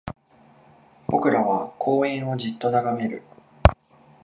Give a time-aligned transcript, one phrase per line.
[1.05, 3.21] 僕らは公園をじっと眺める